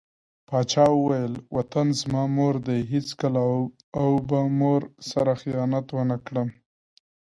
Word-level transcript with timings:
پاچا 0.47 0.85
وويل: 0.93 1.33
وطن 1.55 1.87
زما 2.01 2.23
مور 2.35 2.55
دى 2.67 2.77
هېڅکله 2.91 3.41
او 3.99 4.09
به 4.27 4.39
مور 4.59 4.81
سره 5.09 5.31
خيانت 5.41 5.87
ونه 5.91 6.17
کړم. 6.25 6.49